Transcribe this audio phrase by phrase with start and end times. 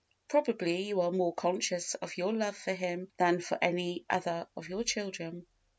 [0.29, 4.67] Probably you are more conscious of your love for him than for any other of
[4.67, 5.45] your children.